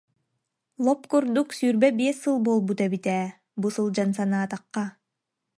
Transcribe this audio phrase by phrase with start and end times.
[0.85, 3.27] Лоп курдук сүүрбэ биэс сыл буолбут эбит ээ,
[3.59, 4.83] бу сылдьан санаатахха